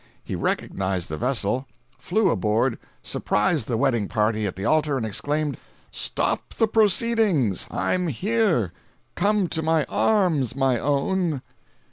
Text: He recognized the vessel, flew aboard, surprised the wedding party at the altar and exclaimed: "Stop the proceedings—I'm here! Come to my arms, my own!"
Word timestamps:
He 0.23 0.35
recognized 0.35 1.09
the 1.09 1.17
vessel, 1.17 1.67
flew 1.99 2.31
aboard, 2.31 2.79
surprised 3.03 3.67
the 3.67 3.77
wedding 3.77 4.07
party 4.07 4.47
at 4.47 4.55
the 4.55 4.65
altar 4.65 4.97
and 4.97 5.05
exclaimed: 5.05 5.57
"Stop 5.91 6.55
the 6.55 6.67
proceedings—I'm 6.67 8.07
here! 8.07 8.73
Come 9.13 9.47
to 9.49 9.61
my 9.61 9.83
arms, 9.85 10.55
my 10.55 10.79
own!" 10.79 11.43